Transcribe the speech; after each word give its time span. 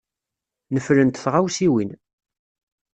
Neflent 0.73 1.21
tɣawsiwin. 1.23 1.91